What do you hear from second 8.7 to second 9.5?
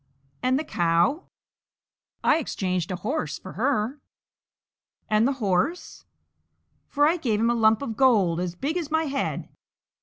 as my head."